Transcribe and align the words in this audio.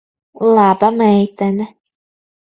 Laba 0.55 0.87
meitene. 0.97 1.65